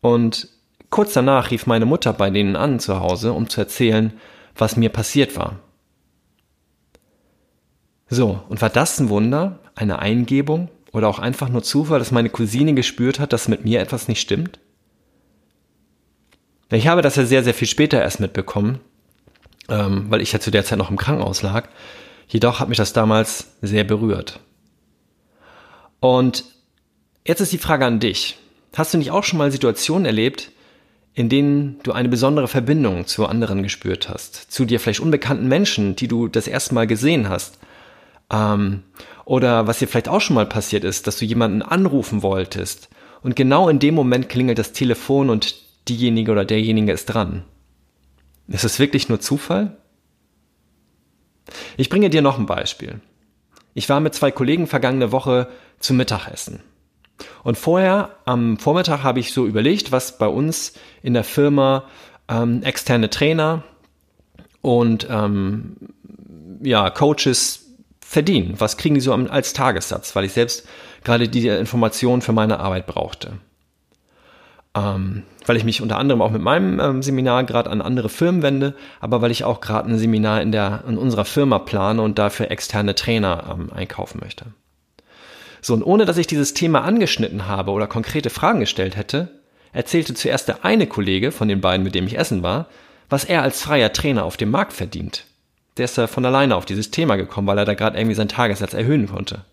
Und 0.01 0.50
kurz 0.94 1.13
danach 1.13 1.50
rief 1.50 1.66
meine 1.66 1.88
Mutter 1.88 2.13
bei 2.13 2.30
denen 2.30 2.56
an 2.56 2.80
zu 2.80 3.00
Hause, 3.00 3.34
um 3.34 3.50
zu 3.50 3.60
erzählen, 3.60 4.13
was 4.56 4.78
mir 4.78 4.90
passiert 4.90 5.36
war. 5.36 5.60
So, 8.10 8.44
und 8.48 8.62
war 8.62 8.69
das 8.69 9.00
ein 9.00 9.10
Wunder, 9.10 9.57
eine 9.74 9.98
Eingebung 9.98 10.69
oder 10.92 11.07
auch 11.07 11.18
einfach 11.18 11.50
nur 11.50 11.63
Zufall, 11.63 11.98
dass 11.98 12.12
meine 12.12 12.30
Cousine 12.30 12.75
gespürt 12.75 13.19
hat, 13.19 13.34
dass 13.34 13.48
mit 13.48 13.66
mir 13.66 13.81
etwas 13.81 14.07
nicht 14.07 14.22
stimmt? 14.22 14.60
Ich 16.69 16.88
habe 16.88 17.01
das 17.01 17.16
ja 17.16 17.25
sehr, 17.25 17.44
sehr 17.44 17.56
viel 17.56 17.68
später 17.68 18.00
erst 18.00 18.19
mitbekommen, 18.19 18.80
ähm, 19.69 20.06
weil 20.10 20.22
ich 20.22 20.31
ja 20.31 20.39
zu 20.39 20.51
der 20.51 20.63
Zeit 20.63 20.78
noch 20.78 20.92
im 20.92 20.98
Krankenhaus 20.98 21.42
lag. 21.42 21.69
Jedoch 22.28 22.60
hat 22.60 22.69
mich 22.69 22.78
das 22.78 22.94
damals 22.94 23.56
sehr 23.63 23.84
berührt. 23.84 24.42
Und 26.00 26.44
jetzt 27.25 27.42
ist 27.42 27.51
die 27.51 27.57
Frage 27.57 27.88
an 27.88 28.00
dich. 28.00 28.38
Hast 28.75 28.94
du 28.94 29.00
nicht 29.00 29.10
auch 29.10 29.24
schon 29.24 29.39
mal 29.39 29.51
Situationen 29.51 30.06
erlebt, 30.06 30.51
in 31.13 31.30
denen 31.30 31.80
du 31.83 31.92
eine 31.92 32.10
besondere 32.10 32.48
Verbindung 32.48 33.06
zu 33.06 33.25
anderen 33.25 33.63
gespürt 33.63 34.10
hast, 34.10 34.36
zu 34.36 34.65
dir 34.65 34.80
vielleicht 34.80 35.00
unbekannten 35.00 35.48
Menschen, 35.48 35.95
die 35.95 36.07
du 36.07 36.27
das 36.27 36.48
erste 36.48 36.74
Mal 36.74 36.88
gesehen 36.88 37.30
hast? 37.30 37.60
Ähm, 38.31 38.83
oder 39.25 39.68
was 39.68 39.80
dir 39.80 39.88
vielleicht 39.88 40.10
auch 40.10 40.21
schon 40.21 40.36
mal 40.36 40.45
passiert 40.45 40.83
ist, 40.83 41.07
dass 41.07 41.18
du 41.18 41.25
jemanden 41.25 41.62
anrufen 41.62 42.24
wolltest 42.24 42.89
und 43.21 43.36
genau 43.36 43.69
in 43.69 43.80
dem 43.80 43.95
Moment 43.95 44.27
klingelt 44.27 44.60
das 44.60 44.74
Telefon 44.74 45.30
und 45.30 45.56
diejenige 45.88 46.31
oder 46.31 46.45
derjenige 46.45 46.92
ist 46.92 47.06
dran. 47.06 47.44
Ist 48.48 48.65
es 48.65 48.80
wirklich 48.80 49.07
nur 49.07 49.19
Zufall? 49.19 49.77
Ich 51.77 51.89
bringe 51.89 52.10
dir 52.10 52.21
noch 52.21 52.38
ein 52.38 52.45
Beispiel. 52.45 53.00
Ich 53.74 53.89
war 53.89 54.00
mit 54.00 54.13
zwei 54.13 54.31
Kollegen 54.31 54.68
vergangene 54.68 55.12
Woche 55.12 55.48
zum 55.80 55.98
Mittagessen. 55.98 56.62
Und 57.44 57.57
vorher, 57.57 58.18
am 58.25 58.57
Vormittag, 58.57 59.04
habe 59.04 59.19
ich 59.19 59.33
so 59.33 59.45
überlegt, 59.45 59.92
was 59.92 60.18
bei 60.18 60.27
uns 60.27 60.74
in 61.01 61.13
der 61.13 61.24
Firma 61.24 61.86
ähm, 62.27 62.63
externe 62.63 63.10
Trainer 63.10 63.63
und 64.62 65.07
ähm, 65.10 65.75
ja, 66.62 66.89
Coaches 66.89 67.65
verdienen. 68.00 68.56
Was 68.57 68.77
kriegen 68.77 68.95
die 68.95 69.01
so 69.01 69.13
als 69.13 69.54
Tagessatz? 69.54 70.15
Weil 70.15 70.25
ich 70.25 70.33
selbst 70.33 70.68
gerade 71.04 71.27
die 71.27 71.48
Informationen 71.48 72.21
für 72.21 72.33
meine 72.33 72.60
Arbeit 72.60 72.88
brauchte 72.88 73.33
ähm, 74.75 75.24
weil 75.45 75.57
ich 75.57 75.63
mich 75.63 75.81
unter 75.81 75.98
anderem 75.98 76.21
auch 76.21 76.31
mit 76.31 76.42
meinem 76.42 76.80
ähm, 76.80 77.04
Seminar 77.04 77.44
gerade 77.44 77.69
an 77.69 77.81
andere 77.81 78.10
Firmen 78.10 78.42
wende, 78.42 78.75
aber 79.00 79.21
weil 79.21 79.31
ich 79.31 79.44
auch 79.44 79.62
gerade 79.62 79.89
ein 79.89 79.98
Seminar 79.98 80.42
in, 80.42 80.51
der, 80.51 80.83
in 80.88 80.98
unserer 80.98 81.25
Firma 81.25 81.60
plane 81.60 82.01
und 82.01 82.18
dafür 82.18 82.50
externe 82.50 82.95
Trainer 82.95 83.44
ähm, 83.51 83.71
einkaufen 83.74 84.19
möchte. 84.21 84.45
So, 85.63 85.74
und 85.74 85.83
ohne 85.83 86.04
dass 86.04 86.18
ich 86.18 86.27
dieses 86.27 86.54
Thema 86.54 86.83
angeschnitten 86.83 87.48
habe 87.48 87.71
oder 87.71 87.88
konkrete 87.88 88.30
Fragen 88.30 88.60
gestellt 88.60 88.98
hätte, 88.98 89.30
erzählte 89.71 90.13
zuerst 90.13 90.50
der 90.50 90.65
eine 90.65 90.88
Kollege 90.88 91.31
von 91.31 91.48
den 91.48 91.62
beiden, 91.62 91.86
mit 91.86 91.95
dem 91.95 92.06
ich 92.06 92.19
essen 92.19 92.44
war, 92.44 92.68
was 93.10 93.24
er 93.24 93.44
als 93.44 93.62
freier 93.62 93.94
Trainer 93.94 94.25
auf 94.25 94.36
dem 94.36 94.51
Markt 94.51 94.74
verdient. 94.74 95.25
Der 95.77 95.86
ist 95.86 95.98
da 95.98 96.07
von 96.07 96.25
alleine 96.25 96.57
auf 96.57 96.65
dieses 96.65 96.92
Thema 96.92 97.15
gekommen, 97.15 97.48
weil 97.48 97.57
er 97.57 97.63
da 97.63 97.75
gerade 97.75 97.98
irgendwie 97.98 98.15
seinen 98.15 98.27
Tagessatz 98.27 98.74
erhöhen 98.74 99.07
konnte. 99.07 99.45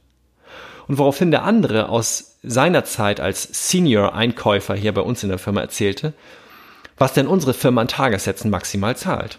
Und 0.89 0.99
woraufhin 0.99 1.31
der 1.31 1.45
andere 1.45 1.89
aus 1.89 2.39
seiner 2.43 2.85
Zeit 2.85 3.21
als 3.21 3.69
Senior-Einkäufer 3.71 4.75
hier 4.75 4.93
bei 4.93 5.03
uns 5.03 5.23
in 5.23 5.29
der 5.29 5.39
Firma 5.39 5.61
erzählte, 5.61 6.13
was 6.99 7.13
denn 7.13 7.29
unsere 7.29 7.55
Firma 7.55 7.83
an 7.83 7.89
Tagessätzen 7.89 8.51
maximal 8.51 8.97
zahlt. 8.97 9.39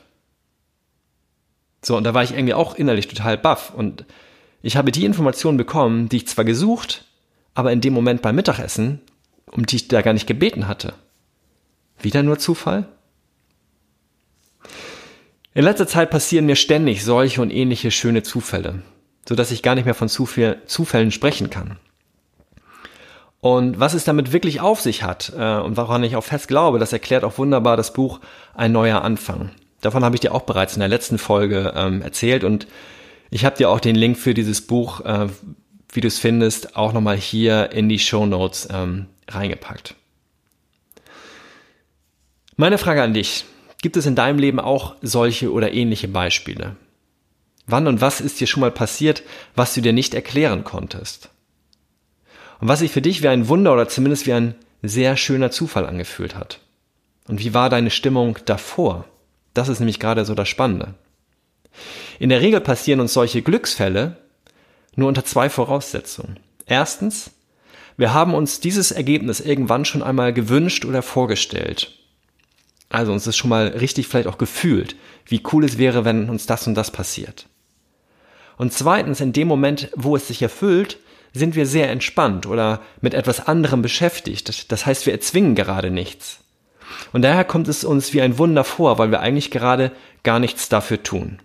So, 1.81 1.97
und 1.97 2.05
da 2.05 2.13
war 2.13 2.23
ich 2.23 2.31
irgendwie 2.31 2.53
auch 2.53 2.75
innerlich 2.75 3.09
total 3.09 3.37
baff 3.37 3.73
und 3.75 4.05
ich 4.61 4.77
habe 4.77 4.91
die 4.91 5.05
Informationen 5.05 5.57
bekommen, 5.57 6.09
die 6.09 6.17
ich 6.17 6.27
zwar 6.27 6.45
gesucht, 6.45 7.05
aber 7.53 7.71
in 7.71 7.81
dem 7.81 7.93
Moment 7.93 8.21
beim 8.21 8.35
Mittagessen, 8.35 9.01
um 9.51 9.65
die 9.65 9.77
ich 9.77 9.87
da 9.87 10.01
gar 10.01 10.13
nicht 10.13 10.27
gebeten 10.27 10.67
hatte. 10.67 10.93
Wieder 11.99 12.23
nur 12.23 12.39
Zufall? 12.39 12.87
In 15.53 15.63
letzter 15.63 15.87
Zeit 15.87 16.09
passieren 16.09 16.45
mir 16.45 16.55
ständig 16.55 17.03
solche 17.03 17.41
und 17.41 17.51
ähnliche 17.51 17.91
schöne 17.91 18.23
Zufälle 18.23 18.81
so 19.27 19.35
dass 19.35 19.51
ich 19.51 19.63
gar 19.63 19.75
nicht 19.75 19.85
mehr 19.85 19.95
von 19.95 20.09
Zufällen 20.09 21.11
sprechen 21.11 21.49
kann. 21.49 21.77
Und 23.39 23.79
was 23.79 23.93
es 23.93 24.03
damit 24.03 24.33
wirklich 24.33 24.61
auf 24.61 24.81
sich 24.81 25.03
hat 25.03 25.33
äh, 25.35 25.57
und 25.57 25.75
woran 25.75 26.03
ich 26.03 26.15
auch 26.15 26.23
fest 26.23 26.47
glaube, 26.47 26.79
das 26.79 26.93
erklärt 26.93 27.23
auch 27.23 27.37
wunderbar 27.37 27.75
das 27.75 27.93
Buch 27.93 28.19
Ein 28.53 28.71
neuer 28.71 29.01
Anfang. 29.03 29.49
Davon 29.81 30.03
habe 30.03 30.15
ich 30.15 30.19
dir 30.19 30.35
auch 30.35 30.43
bereits 30.43 30.75
in 30.75 30.79
der 30.79 30.89
letzten 30.89 31.17
Folge 31.17 31.73
ähm, 31.75 32.03
erzählt 32.03 32.43
und 32.43 32.67
ich 33.31 33.45
habe 33.45 33.57
dir 33.57 33.69
auch 33.69 33.79
den 33.79 33.95
Link 33.95 34.17
für 34.17 34.33
dieses 34.33 34.61
Buch, 34.61 35.01
äh, 35.01 35.27
wie 35.91 36.01
du 36.01 36.07
es 36.07 36.19
findest, 36.19 36.75
auch 36.75 36.93
nochmal 36.93 37.17
hier 37.17 37.71
in 37.71 37.89
die 37.89 37.99
Show 37.99 38.25
Notes 38.25 38.67
ähm, 38.71 39.07
reingepackt. 39.27 39.95
Meine 42.57 42.77
Frage 42.77 43.01
an 43.01 43.13
dich. 43.13 43.45
Gibt 43.81 43.97
es 43.97 44.05
in 44.05 44.15
deinem 44.15 44.37
Leben 44.37 44.59
auch 44.59 44.95
solche 45.01 45.51
oder 45.51 45.73
ähnliche 45.73 46.07
Beispiele? 46.07 46.75
Wann 47.65 47.87
und 47.87 48.01
was 48.01 48.21
ist 48.21 48.39
dir 48.39 48.47
schon 48.47 48.61
mal 48.61 48.69
passiert, 48.69 49.23
was 49.55 49.73
du 49.73 49.81
dir 49.81 49.93
nicht 49.93 50.13
erklären 50.13 50.63
konntest? 50.63 51.29
Und 52.59 52.67
was 52.67 52.79
sich 52.79 52.91
für 52.91 53.01
dich 53.01 53.23
wie 53.23 53.29
ein 53.29 53.47
Wunder 53.47 53.73
oder 53.73 53.87
zumindest 53.87 54.27
wie 54.27 54.33
ein 54.33 54.55
sehr 54.83 55.17
schöner 55.17 55.49
Zufall 55.51 55.87
angefühlt 55.87 56.35
hat. 56.35 56.59
Und 57.27 57.39
wie 57.39 57.53
war 57.53 57.69
deine 57.69 57.89
Stimmung 57.89 58.37
davor? 58.45 59.05
Das 59.53 59.69
ist 59.69 59.79
nämlich 59.79 59.99
gerade 59.99 60.25
so 60.25 60.35
das 60.35 60.49
Spannende. 60.49 60.93
In 62.21 62.29
der 62.29 62.41
Regel 62.41 62.61
passieren 62.61 62.99
uns 62.99 63.13
solche 63.13 63.41
Glücksfälle 63.41 64.15
nur 64.95 65.07
unter 65.07 65.25
zwei 65.25 65.49
Voraussetzungen. 65.49 66.39
Erstens, 66.67 67.31
wir 67.97 68.13
haben 68.13 68.35
uns 68.35 68.59
dieses 68.59 68.91
Ergebnis 68.91 69.39
irgendwann 69.39 69.85
schon 69.85 70.03
einmal 70.03 70.31
gewünscht 70.31 70.85
oder 70.85 71.01
vorgestellt. 71.01 71.97
Also 72.89 73.11
uns 73.11 73.25
ist 73.25 73.37
schon 73.37 73.49
mal 73.49 73.69
richtig 73.69 74.07
vielleicht 74.07 74.27
auch 74.27 74.37
gefühlt, 74.37 74.95
wie 75.25 75.41
cool 75.51 75.65
es 75.65 75.79
wäre, 75.79 76.05
wenn 76.05 76.29
uns 76.29 76.45
das 76.45 76.67
und 76.67 76.75
das 76.75 76.91
passiert. 76.91 77.47
Und 78.55 78.71
zweitens, 78.71 79.19
in 79.19 79.33
dem 79.33 79.47
Moment, 79.47 79.89
wo 79.95 80.15
es 80.15 80.27
sich 80.27 80.43
erfüllt, 80.43 80.99
sind 81.33 81.55
wir 81.55 81.65
sehr 81.65 81.89
entspannt 81.89 82.45
oder 82.45 82.81
mit 83.01 83.15
etwas 83.15 83.47
anderem 83.47 83.81
beschäftigt. 83.81 84.71
Das 84.71 84.85
heißt, 84.85 85.07
wir 85.07 85.13
erzwingen 85.13 85.55
gerade 85.55 85.89
nichts. 85.89 86.37
Und 87.13 87.23
daher 87.23 87.45
kommt 87.45 87.67
es 87.67 87.83
uns 87.83 88.13
wie 88.13 88.21
ein 88.21 88.37
Wunder 88.37 88.63
vor, 88.63 88.99
weil 88.99 89.09
wir 89.09 89.21
eigentlich 89.21 89.49
gerade 89.49 89.91
gar 90.21 90.37
nichts 90.37 90.69
dafür 90.69 91.01
tun. 91.01 91.39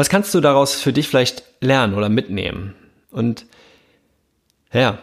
Was 0.00 0.08
kannst 0.08 0.32
du 0.32 0.40
daraus 0.40 0.76
für 0.76 0.94
dich 0.94 1.08
vielleicht 1.08 1.42
lernen 1.60 1.92
oder 1.92 2.08
mitnehmen? 2.08 2.74
Und 3.10 3.44
ja, 4.72 4.98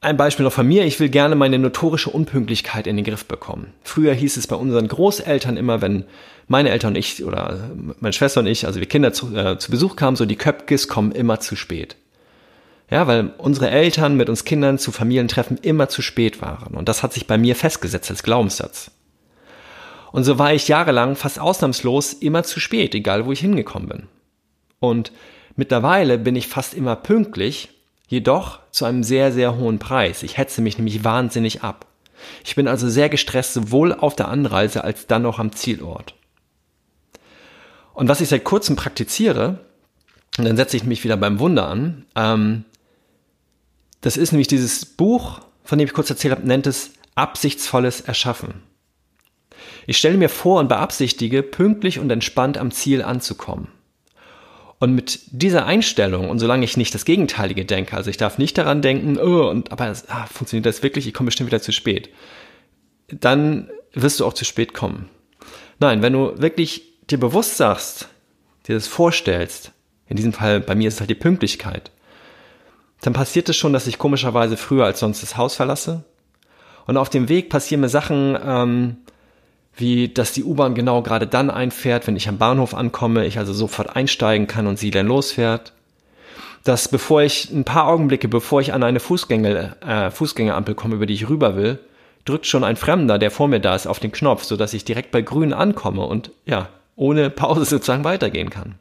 ein 0.00 0.16
Beispiel 0.16 0.44
noch 0.44 0.54
von 0.54 0.66
mir. 0.66 0.86
Ich 0.86 0.98
will 1.00 1.10
gerne 1.10 1.34
meine 1.34 1.58
notorische 1.58 2.08
Unpünktlichkeit 2.08 2.86
in 2.86 2.96
den 2.96 3.04
Griff 3.04 3.26
bekommen. 3.26 3.74
Früher 3.82 4.14
hieß 4.14 4.38
es 4.38 4.46
bei 4.46 4.56
unseren 4.56 4.88
Großeltern 4.88 5.58
immer, 5.58 5.82
wenn 5.82 6.04
meine 6.46 6.70
Eltern 6.70 6.94
und 6.94 6.96
ich 6.96 7.22
oder 7.22 7.68
meine 8.00 8.14
Schwester 8.14 8.40
und 8.40 8.46
ich, 8.46 8.64
also 8.64 8.80
wir 8.80 8.88
Kinder 8.88 9.12
zu, 9.12 9.36
äh, 9.36 9.58
zu 9.58 9.70
Besuch 9.70 9.96
kamen, 9.96 10.16
so 10.16 10.24
die 10.24 10.36
Köpkes 10.36 10.88
kommen 10.88 11.12
immer 11.12 11.38
zu 11.40 11.54
spät. 11.54 11.96
Ja, 12.90 13.06
weil 13.06 13.34
unsere 13.36 13.68
Eltern 13.68 14.16
mit 14.16 14.30
uns 14.30 14.46
Kindern 14.46 14.78
zu 14.78 14.92
Familientreffen 14.92 15.58
immer 15.58 15.90
zu 15.90 16.00
spät 16.00 16.40
waren. 16.40 16.74
Und 16.74 16.88
das 16.88 17.02
hat 17.02 17.12
sich 17.12 17.26
bei 17.26 17.36
mir 17.36 17.54
festgesetzt 17.54 18.08
als 18.08 18.22
Glaubenssatz. 18.22 18.92
Und 20.18 20.24
so 20.24 20.36
war 20.36 20.52
ich 20.52 20.66
jahrelang 20.66 21.14
fast 21.14 21.38
ausnahmslos 21.38 22.12
immer 22.12 22.42
zu 22.42 22.58
spät, 22.58 22.92
egal 22.92 23.24
wo 23.24 23.30
ich 23.30 23.38
hingekommen 23.38 23.88
bin. 23.88 24.08
Und 24.80 25.12
mittlerweile 25.54 26.18
bin 26.18 26.34
ich 26.34 26.48
fast 26.48 26.74
immer 26.74 26.96
pünktlich, 26.96 27.68
jedoch 28.08 28.58
zu 28.72 28.84
einem 28.84 29.04
sehr, 29.04 29.30
sehr 29.30 29.56
hohen 29.56 29.78
Preis. 29.78 30.24
Ich 30.24 30.36
hetze 30.36 30.60
mich 30.60 30.76
nämlich 30.76 31.04
wahnsinnig 31.04 31.62
ab. 31.62 31.86
Ich 32.44 32.56
bin 32.56 32.66
also 32.66 32.88
sehr 32.88 33.08
gestresst, 33.08 33.54
sowohl 33.54 33.94
auf 33.94 34.16
der 34.16 34.26
Anreise 34.26 34.82
als 34.82 35.06
dann 35.06 35.24
auch 35.24 35.38
am 35.38 35.52
Zielort. 35.52 36.16
Und 37.94 38.08
was 38.08 38.20
ich 38.20 38.28
seit 38.28 38.42
kurzem 38.42 38.74
praktiziere, 38.74 39.60
und 40.36 40.46
dann 40.46 40.56
setze 40.56 40.76
ich 40.76 40.82
mich 40.82 41.04
wieder 41.04 41.16
beim 41.16 41.38
Wunder 41.38 41.68
an, 41.68 42.06
ähm, 42.16 42.64
das 44.00 44.16
ist 44.16 44.32
nämlich 44.32 44.48
dieses 44.48 44.84
Buch, 44.84 45.42
von 45.62 45.78
dem 45.78 45.86
ich 45.86 45.94
kurz 45.94 46.10
erzählt 46.10 46.34
habe, 46.34 46.44
nennt 46.44 46.66
es 46.66 46.90
Absichtsvolles 47.14 48.00
Erschaffen. 48.00 48.66
Ich 49.86 49.98
stelle 49.98 50.16
mir 50.16 50.28
vor 50.28 50.60
und 50.60 50.68
beabsichtige, 50.68 51.42
pünktlich 51.42 51.98
und 51.98 52.10
entspannt 52.10 52.58
am 52.58 52.70
Ziel 52.70 53.02
anzukommen. 53.02 53.68
Und 54.80 54.94
mit 54.94 55.20
dieser 55.32 55.66
Einstellung, 55.66 56.30
und 56.30 56.38
solange 56.38 56.64
ich 56.64 56.76
nicht 56.76 56.94
das 56.94 57.04
Gegenteilige 57.04 57.64
denke, 57.64 57.96
also 57.96 58.10
ich 58.10 58.16
darf 58.16 58.38
nicht 58.38 58.56
daran 58.56 58.80
denken, 58.80 59.18
oh, 59.18 59.48
und, 59.48 59.72
aber 59.72 59.92
ah, 60.08 60.26
funktioniert 60.26 60.66
das 60.66 60.82
wirklich, 60.82 61.06
ich 61.06 61.14
komme 61.14 61.26
bestimmt 61.26 61.48
wieder 61.48 61.60
zu 61.60 61.72
spät, 61.72 62.10
dann 63.08 63.70
wirst 63.92 64.20
du 64.20 64.26
auch 64.26 64.34
zu 64.34 64.44
spät 64.44 64.74
kommen. 64.74 65.08
Nein, 65.80 66.02
wenn 66.02 66.12
du 66.12 66.40
wirklich 66.40 66.92
dir 67.10 67.18
bewusst 67.18 67.56
sagst, 67.56 68.08
dir 68.66 68.74
das 68.74 68.86
vorstellst, 68.86 69.72
in 70.06 70.16
diesem 70.16 70.32
Fall 70.32 70.60
bei 70.60 70.74
mir 70.74 70.88
ist 70.88 70.94
es 70.94 71.00
halt 71.00 71.10
die 71.10 71.14
Pünktlichkeit, 71.14 71.90
dann 73.00 73.12
passiert 73.12 73.48
es 73.48 73.56
schon, 73.56 73.72
dass 73.72 73.86
ich 73.86 73.98
komischerweise 73.98 74.56
früher 74.56 74.84
als 74.84 75.00
sonst 75.00 75.22
das 75.22 75.36
Haus 75.36 75.54
verlasse. 75.54 76.04
Und 76.86 76.96
auf 76.96 77.10
dem 77.10 77.28
Weg 77.28 77.50
passieren 77.50 77.80
mir 77.80 77.88
Sachen, 77.88 78.36
ähm, 78.42 78.96
wie 79.78 80.08
dass 80.08 80.32
die 80.32 80.44
U-Bahn 80.44 80.74
genau 80.74 81.02
gerade 81.02 81.26
dann 81.26 81.50
einfährt, 81.50 82.06
wenn 82.06 82.16
ich 82.16 82.28
am 82.28 82.38
Bahnhof 82.38 82.74
ankomme, 82.74 83.26
ich 83.26 83.38
also 83.38 83.52
sofort 83.52 83.94
einsteigen 83.94 84.46
kann 84.46 84.66
und 84.66 84.78
sie 84.78 84.90
dann 84.90 85.06
losfährt. 85.06 85.72
Dass 86.64 86.88
bevor 86.88 87.22
ich 87.22 87.50
ein 87.50 87.64
paar 87.64 87.86
Augenblicke, 87.86 88.28
bevor 88.28 88.60
ich 88.60 88.72
an 88.72 88.82
eine 88.82 89.00
Fußgänger, 89.00 89.76
äh, 89.82 90.10
Fußgängerampel 90.10 90.74
komme, 90.74 90.96
über 90.96 91.06
die 91.06 91.14
ich 91.14 91.28
rüber 91.28 91.56
will, 91.56 91.78
drückt 92.24 92.46
schon 92.46 92.64
ein 92.64 92.76
Fremder, 92.76 93.18
der 93.18 93.30
vor 93.30 93.48
mir 93.48 93.60
da 93.60 93.74
ist, 93.74 93.86
auf 93.86 94.00
den 94.00 94.12
Knopf, 94.12 94.42
sodass 94.44 94.74
ich 94.74 94.84
direkt 94.84 95.12
bei 95.12 95.22
Grün 95.22 95.52
ankomme 95.52 96.04
und 96.04 96.30
ja, 96.44 96.68
ohne 96.96 97.30
Pause 97.30 97.64
sozusagen 97.64 98.04
weitergehen 98.04 98.50
kann. 98.50 98.74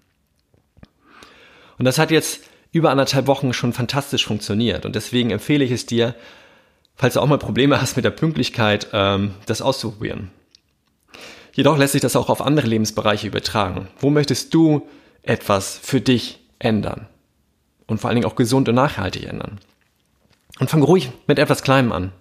Und 1.78 1.86
das 1.86 2.00
hat 2.00 2.12
jetzt 2.12 2.42
über 2.72 2.90
anderthalb 2.90 3.28
Wochen 3.28 3.54
schon 3.54 3.72
fantastisch 3.72 4.26
funktioniert 4.26 4.86
und 4.86 4.96
deswegen 4.96 5.30
empfehle 5.30 5.64
ich 5.64 5.72
es 5.72 5.86
dir, 5.86 6.16
falls 6.96 7.14
du 7.14 7.22
auch 7.22 7.28
mal 7.28 7.38
Probleme 7.38 7.80
hast 7.80 7.96
mit 7.96 8.04
der 8.04 8.12
Pünktlichkeit, 8.12 8.88
ähm, 8.92 9.36
das 9.46 9.62
auszuprobieren. 9.62 10.32
Jedoch 11.58 11.76
lässt 11.76 11.94
sich 11.94 12.02
das 12.02 12.16
auch 12.16 12.30
auf 12.30 12.44
andere 12.44 12.68
Lebensbereiche 12.68 13.26
übertragen. 13.26 13.88
Wo 14.00 14.12
möchtest 14.12 14.54
du 14.54 14.88
etwas 15.24 15.80
für 15.82 16.00
dich 16.00 16.40
ändern? 16.60 17.08
Und 17.88 18.00
vor 18.00 18.10
allen 18.10 18.18
Dingen 18.18 18.28
auch 18.28 18.36
gesund 18.36 18.70
und 18.70 18.76
nachhaltig 18.76 19.24
ändern. 19.24 19.58
Und 20.60 20.70
fang 20.70 20.84
ruhig 20.84 21.10
mit 21.26 21.40
etwas 21.40 21.64
Kleinem 21.64 21.92
an. 21.92 22.12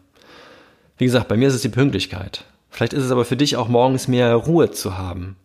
Wie 0.97 1.05
gesagt, 1.05 1.29
bei 1.29 1.37
mir 1.37 1.49
ist 1.49 1.55
es 1.55 1.61
die 1.61 1.69
Pünktlichkeit. 1.69 2.45
Vielleicht 2.71 2.95
ist 2.95 3.05
es 3.05 3.11
aber 3.11 3.27
für 3.27 3.37
dich 3.37 3.59
auch 3.59 3.69
morgens 3.69 4.09
mehr 4.09 4.35
Ruhe 4.35 4.71
zu 4.71 4.97
haben. 4.97 5.37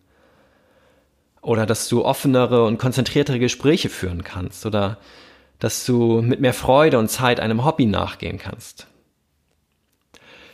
Oder 1.42 1.66
dass 1.66 1.86
du 1.90 2.02
offenere 2.02 2.64
und 2.64 2.78
konzentriertere 2.78 3.40
Gespräche 3.40 3.90
führen 3.90 4.24
kannst. 4.24 4.64
Oder 4.64 4.96
dass 5.58 5.84
du 5.84 6.22
mit 6.22 6.40
mehr 6.40 6.54
Freude 6.54 6.98
und 6.98 7.10
Zeit 7.10 7.40
einem 7.40 7.62
Hobby 7.62 7.84
nachgehen 7.84 8.38
kannst. 8.38 8.86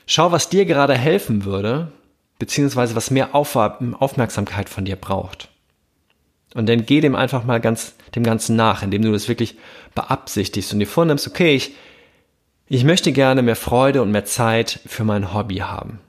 Schau, 0.07 0.33
was 0.33 0.49
dir 0.49 0.64
gerade 0.64 0.95
helfen 0.95 1.45
würde, 1.45 1.92
beziehungsweise 2.38 2.95
was 2.95 3.11
mehr 3.11 3.35
Aufmerksamkeit 3.35 4.68
von 4.68 4.85
dir 4.85 4.97
braucht. 4.97 5.49
Und 6.54 6.68
dann 6.68 6.87
geh 6.87 7.00
dem 7.00 7.14
einfach 7.14 7.45
mal 7.45 7.61
ganz, 7.61 7.95
dem 8.14 8.23
Ganzen 8.23 8.57
nach, 8.57 8.83
indem 8.83 9.02
du 9.02 9.12
das 9.12 9.28
wirklich 9.28 9.57
beabsichtigst 9.95 10.73
und 10.73 10.78
dir 10.78 10.87
vornimmst, 10.87 11.26
okay, 11.26 11.54
ich, 11.54 11.75
ich 12.68 12.85
möchte 12.85 13.12
gerne 13.12 13.42
mehr 13.42 13.57
Freude 13.57 14.02
und 14.02 14.12
mehr 14.12 14.25
Zeit 14.25 14.80
für 14.87 15.04
mein 15.04 15.35
Hobby 15.35 15.57
haben. 15.57 16.00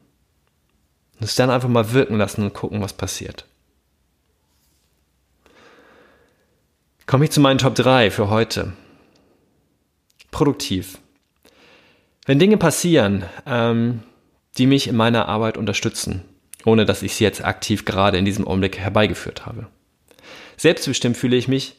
Und 1.20 1.26
es 1.26 1.36
dann 1.36 1.50
einfach 1.50 1.68
mal 1.68 1.92
wirken 1.92 2.18
lassen 2.18 2.44
und 2.44 2.54
gucken, 2.54 2.82
was 2.82 2.94
passiert. 2.94 3.46
Komme 7.06 7.26
ich 7.26 7.32
zu 7.32 7.42
meinen 7.42 7.58
Top 7.58 7.76
3 7.76 8.12
für 8.12 8.30
heute. 8.30 8.74
Produktiv. 10.32 11.00
Wenn 12.26 12.40
Dinge 12.40 12.58
passieren, 12.58 13.26
ähm, 13.46 14.04
die 14.58 14.68
mich 14.68 14.88
in 14.88 14.96
meiner 14.96 15.28
Arbeit 15.28 15.58
unterstützen, 15.58 16.24
ohne 16.66 16.86
dass 16.86 17.04
ich 17.04 17.16
sie 17.16 17.24
jetzt 17.24 17.44
aktiv 17.44 17.86
gerade 17.86 18.18
in 18.18 18.26
diesem 18.26 18.48
Augenblick 18.48 18.78
herbeigeführt 18.78 19.46
habe. 19.46 19.68
Selbstbestimmt 20.58 21.18
fühle 21.18 21.38
ich 21.38 21.48
mich, 21.48 21.76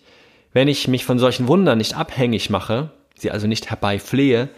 wenn 0.53 0.69
ich 0.69 0.89
mich 0.89 1.05
von 1.05 1.19
solchen 1.19 1.49
Wundern 1.49 1.79
nicht 1.79 1.97
abhängig 1.97 2.51
mache, 2.51 2.91
sie 3.17 3.31
also 3.31 3.47
nicht 3.47 3.71
herbeiflehe, 3.71 4.49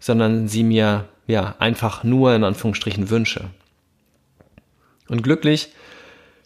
sondern 0.00 0.48
sie 0.48 0.64
mir 0.64 1.08
ja 1.26 1.54
einfach 1.58 2.04
nur 2.04 2.34
in 2.34 2.44
Anführungsstrichen 2.44 3.10
wünsche. 3.10 3.50
Und 5.08 5.22
glücklich, 5.22 5.68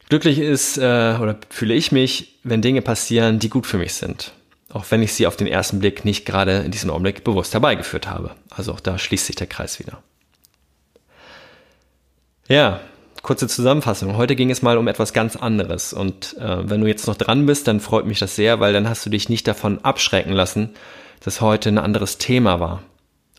glücklich 0.09 0.39
ist 0.39 0.79
äh, 0.79 1.17
oder 1.21 1.39
fühle 1.51 1.75
ich 1.75 1.93
mich, 1.93 2.39
wenn 2.43 2.63
Dinge 2.63 2.83
passieren, 2.83 3.39
die 3.39 3.49
gut 3.49 3.67
für 3.67 3.79
mich 3.79 3.95
sind, 3.95 4.33
auch 4.71 4.85
wenn 4.91 5.03
ich 5.03 5.13
sie 5.13 5.27
auf 5.27 5.37
den 5.37 5.47
ersten 5.47 5.79
Blick 5.79 6.05
nicht 6.05 6.25
gerade 6.27 6.59
in 6.59 6.71
diesem 6.71 6.91
Augenblick 6.91 7.23
bewusst 7.23 7.53
herbeigeführt 7.53 8.09
habe. 8.09 8.35
Also 8.51 8.73
auch 8.73 8.81
da 8.81 8.99
schließt 8.99 9.27
sich 9.27 9.37
der 9.37 9.47
Kreis 9.47 9.79
wieder. 9.79 10.03
Ja, 12.49 12.81
kurze 13.23 13.49
Zusammenfassung. 13.49 14.17
Heute 14.17 14.37
ging 14.37 14.51
es 14.51 14.63
mal 14.63 14.79
um 14.79 14.87
etwas 14.87 15.13
ganz 15.13 15.35
anderes. 15.35 15.93
Und 15.93 16.37
äh, 16.39 16.69
wenn 16.69 16.81
du 16.81 16.87
jetzt 16.87 17.09
noch 17.09 17.17
dran 17.17 17.45
bist, 17.47 17.67
dann 17.67 17.81
freut 17.81 18.07
mich 18.07 18.21
das 18.21 18.37
sehr, 18.37 18.61
weil 18.61 18.73
dann 18.73 18.89
hast 18.89 19.05
du 19.05 19.11
dich 19.11 19.29
nicht 19.29 19.49
davon 19.49 19.85
abschrecken 19.85 20.33
lassen, 20.33 20.71
dass 21.21 21.41
heute 21.41 21.69
ein 21.69 21.79
anderes 21.79 22.19
Thema 22.19 22.61
war. 22.61 22.83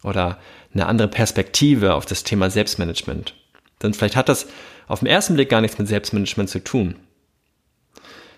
Oder 0.04 0.38
eine 0.74 0.88
andere 0.88 1.08
Perspektive 1.08 1.94
auf 1.94 2.06
das 2.06 2.24
Thema 2.24 2.50
Selbstmanagement. 2.50 3.34
Denn 3.82 3.94
vielleicht 3.94 4.18
hat 4.18 4.30
das 4.30 4.48
auf 4.88 5.00
den 5.00 5.08
ersten 5.08 5.36
Blick 5.36 5.50
gar 5.50 5.62
nichts 5.62 5.78
mit 5.78 5.88
Selbstmanagement 5.88 6.50
zu 6.50 6.64
tun. 6.64 6.96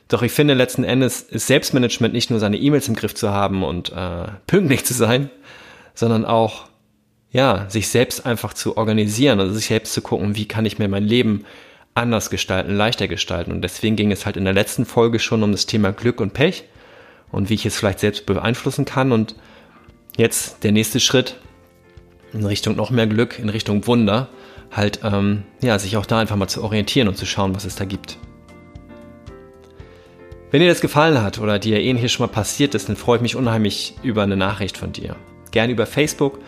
Doch 0.08 0.22
ich 0.22 0.32
finde, 0.32 0.54
letzten 0.54 0.84
Endes 0.84 1.22
ist 1.22 1.48
Selbstmanagement 1.48 2.14
nicht 2.14 2.30
nur 2.30 2.40
seine 2.40 2.58
E-Mails 2.58 2.88
im 2.88 2.96
Griff 2.96 3.16
zu 3.16 3.32
haben 3.32 3.64
und 3.64 3.92
äh, 3.92 4.28
pünktlich 4.48 4.86
zu 4.86 4.94
sein, 4.94 5.30
sondern 5.94 6.26
auch 6.26 6.69
ja, 7.32 7.70
sich 7.70 7.90
selbst 7.90 8.26
einfach 8.26 8.54
zu 8.54 8.78
organisieren, 8.78 9.40
also 9.40 9.54
sich 9.54 9.68
selbst 9.68 9.94
zu 9.94 10.02
gucken, 10.02 10.36
wie 10.36 10.48
kann 10.48 10.66
ich 10.66 10.80
mir 10.80 10.88
mein 10.88 11.04
Leben 11.04 11.46
anders 11.94 12.30
gestalten, 12.30 12.76
leichter 12.76 13.08
gestalten. 13.08 13.52
Und 13.52 13.62
deswegen 13.62 13.96
ging 13.96 14.12
es 14.12 14.26
halt 14.26 14.38
in 14.38 14.46
der 14.46 14.54
letzten 14.54 14.86
Folge 14.86 15.20
schon 15.20 15.44
um 15.44 15.52
das 15.52 15.66
Thema 15.66 15.92
Glück 15.92 16.22
und 16.22 16.34
Pech 16.34 16.64
und 17.32 17.50
wie 17.50 17.56
ich 17.56 17.66
es 17.66 17.78
vielleicht 17.78 18.00
selbst 18.00 18.26
beeinflussen 18.26 18.86
kann. 18.86 19.12
Und 19.12 19.36
jetzt 20.18 20.64
der 20.64 20.72
nächste 20.72 21.00
Schritt 21.00 21.36
in 22.34 22.46
Richtung 22.46 22.76
noch 22.76 22.90
mehr 22.90 23.08
Glück, 23.08 23.38
in 23.38 23.50
Richtung 23.50 23.86
Wunder, 23.86 24.30
halt, 24.72 25.02
ähm, 25.04 25.44
ja, 25.62 25.78
sich 25.80 25.98
auch 25.98 26.06
da 26.06 26.20
einfach 26.20 26.36
mal 26.36 26.48
zu 26.48 26.64
orientieren 26.64 27.08
und 27.08 27.16
zu 27.16 27.26
schauen, 27.26 27.56
was 27.56 27.66
es 27.66 27.76
da 27.76 27.86
gibt. 27.86 28.18
Wenn 30.52 30.62
dir 30.62 30.68
das 30.68 30.82
gefallen 30.82 31.22
hat 31.22 31.40
oder 31.40 31.60
dir 31.60 31.80
ähnliches 31.80 32.12
schon 32.12 32.26
mal 32.26 32.32
passiert 32.32 32.74
ist, 32.74 32.90
dann 32.90 32.96
freue 32.96 33.18
ich 33.18 33.22
mich 33.22 33.36
unheimlich 33.36 33.96
über 34.02 34.24
eine 34.24 34.38
Nachricht 34.38 34.78
von 34.78 34.92
dir. 34.92 35.16
Gerne 35.52 35.74
über 35.74 35.86
Facebook 35.86 36.40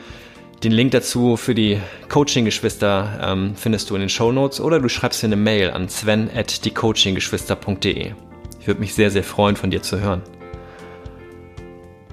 den 0.64 0.72
Link 0.72 0.92
dazu 0.92 1.38
für 1.38 1.56
die 1.56 1.80
Coaching-Geschwister 2.10 3.20
ähm, 3.22 3.54
findest 3.56 3.90
du 3.90 3.96
in 3.96 4.02
den 4.02 4.10
Show 4.10 4.32
Notes 4.32 4.62
oder 4.62 4.80
du 4.80 4.90
schreibst 4.90 5.24
mir 5.24 5.28
eine 5.28 5.36
Mail 5.36 5.72
an 5.72 5.90
sven 5.90 6.30
at 6.36 6.64
diecoachinggeschwister.de. 6.64 8.12
Ich 8.60 8.68
würde 8.68 8.80
mich 8.80 8.94
sehr, 8.94 9.10
sehr 9.10 9.24
freuen, 9.24 9.56
von 9.56 9.72
dir 9.72 9.82
zu 9.82 10.00
hören. 10.00 10.22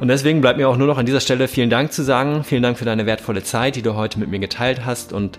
Und 0.00 0.08
deswegen 0.08 0.40
bleibt 0.40 0.58
mir 0.58 0.68
auch 0.68 0.76
nur 0.76 0.86
noch 0.86 0.96
an 0.96 1.04
dieser 1.04 1.20
Stelle 1.20 1.48
vielen 1.48 1.68
Dank 1.68 1.92
zu 1.92 2.02
sagen. 2.02 2.42
Vielen 2.44 2.62
Dank 2.62 2.78
für 2.78 2.84
deine 2.84 3.04
wertvolle 3.04 3.42
Zeit, 3.42 3.76
die 3.76 3.82
du 3.82 3.96
heute 3.96 4.18
mit 4.18 4.30
mir 4.30 4.38
geteilt 4.38 4.86
hast. 4.86 5.12
Und 5.12 5.38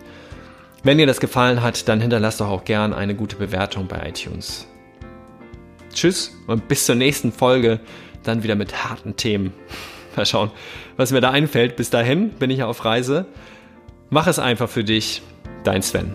wenn 0.83 0.97
dir 0.97 1.07
das 1.07 1.19
gefallen 1.19 1.63
hat, 1.63 1.87
dann 1.87 2.01
hinterlass 2.01 2.37
doch 2.37 2.49
auch 2.49 2.63
gern 2.63 2.93
eine 2.93 3.15
gute 3.15 3.37
Bewertung 3.37 3.87
bei 3.87 4.07
iTunes. 4.07 4.67
Tschüss 5.91 6.37
und 6.45 6.67
bis 6.67 6.85
zur 6.85 6.95
nächsten 6.95 7.31
Folge, 7.31 7.79
dann 8.23 8.43
wieder 8.43 8.55
mit 8.55 8.83
harten 8.83 9.15
Themen. 9.15 9.53
Mal 10.19 10.25
schauen, 10.25 10.51
was 10.97 11.13
mir 11.13 11.21
da 11.21 11.31
einfällt. 11.31 11.77
Bis 11.77 11.89
dahin 11.89 12.31
bin 12.31 12.49
ich 12.49 12.61
auf 12.63 12.83
Reise. 12.83 13.25
Mach 14.09 14.27
es 14.27 14.37
einfach 14.37 14.67
für 14.67 14.83
dich. 14.83 15.21
Dein 15.63 15.81
Sven. 15.81 16.13